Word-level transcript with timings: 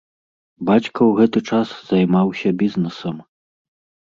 Бацька 0.69 0.95
ў 0.95 1.11
гэты 1.19 1.39
час 1.51 1.67
займаўся 1.91 2.49
бізнэсам. 2.63 3.17